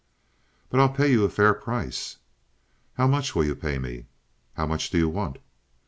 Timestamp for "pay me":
3.55-4.07